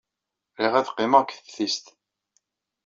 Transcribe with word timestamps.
Riɣ 0.61 0.73
ad 0.75 0.89
qqimeɣ 0.91 1.21
deg 1.23 1.31
teftist. 1.33 1.85